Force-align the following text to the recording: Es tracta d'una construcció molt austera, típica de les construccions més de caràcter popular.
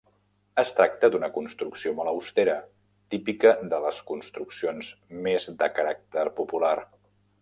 Es 0.61 0.69
tracta 0.77 1.09
d'una 1.15 1.27
construcció 1.35 1.91
molt 1.99 2.11
austera, 2.13 2.55
típica 3.15 3.51
de 3.75 3.83
les 3.85 3.99
construccions 4.13 4.91
més 5.27 5.51
de 5.63 5.69
caràcter 5.77 6.25
popular. 6.41 6.75